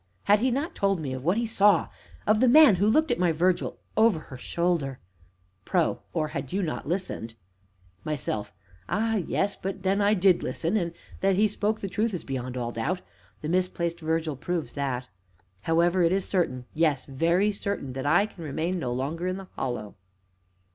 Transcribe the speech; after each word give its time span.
Had 0.23 0.39
he 0.39 0.49
not 0.49 0.73
told 0.73 0.99
me 0.99 1.13
of 1.13 1.23
what 1.23 1.37
he 1.37 1.45
saw 1.45 1.87
of 2.25 2.39
the 2.39 2.47
man 2.47 2.77
who 2.77 2.87
looked 2.87 3.11
at 3.11 3.19
my 3.19 3.31
Virgil 3.31 3.77
over 3.95 4.17
her 4.19 4.35
shoulder 4.37 4.97
PRO. 5.63 6.01
Or 6.11 6.29
had 6.29 6.51
you 6.51 6.63
not 6.63 6.87
listened. 6.87 7.35
MYSELF. 8.03 8.51
Ah, 8.89 9.17
yes! 9.17 9.55
but 9.55 9.83
then, 9.83 10.01
I 10.01 10.15
did 10.15 10.41
listen, 10.41 10.75
and 10.75 10.91
that 11.19 11.35
he 11.35 11.47
spoke 11.47 11.81
the 11.81 11.87
truth 11.87 12.15
is 12.15 12.23
beyond 12.23 12.57
all 12.57 12.71
doubt; 12.71 13.01
the 13.41 13.47
misplaced 13.47 13.99
Virgil 13.99 14.35
proves 14.35 14.73
that. 14.73 15.07
However, 15.61 16.01
it 16.01 16.11
is 16.11 16.27
certain, 16.27 16.65
yes, 16.73 17.05
very 17.05 17.51
certain, 17.51 17.93
that 17.93 18.07
I 18.07 18.25
can 18.25 18.43
remain 18.43 18.79
no 18.79 18.91
longer 18.91 19.27
in 19.27 19.37
the 19.37 19.49
Hollow. 19.55 19.93